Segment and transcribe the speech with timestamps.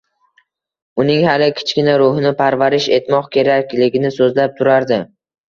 [1.03, 5.01] uning hali kichkina ruhini parvarish etmoq kerakligini so‘zlab turardi.